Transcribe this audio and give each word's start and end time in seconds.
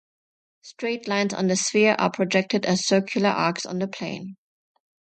Straight 0.63 1.07
lines 1.07 1.31
on 1.31 1.45
the 1.45 1.55
sphere 1.55 1.95
are 1.99 2.09
projected 2.09 2.65
as 2.65 2.87
circular 2.87 3.29
arcs 3.29 3.67
on 3.67 3.77
the 3.77 3.87
plane. 3.87 4.35